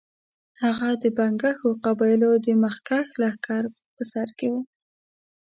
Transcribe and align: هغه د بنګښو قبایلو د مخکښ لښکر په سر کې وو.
هغه 0.61 0.89
د 1.01 1.03
بنګښو 1.17 1.69
قبایلو 1.85 2.31
د 2.45 2.47
مخکښ 2.63 3.07
لښکر 3.21 3.63
په 3.95 4.03
سر 4.11 4.27
کې 4.37 4.47
وو. 4.53 4.61